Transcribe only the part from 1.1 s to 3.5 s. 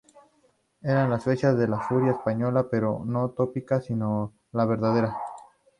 las fechas de la furia española, pero no la